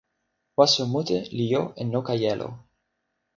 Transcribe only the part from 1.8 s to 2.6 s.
e noka jelo.